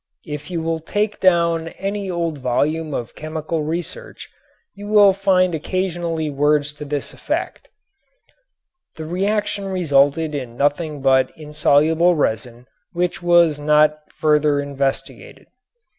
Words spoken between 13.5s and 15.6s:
not further investigated."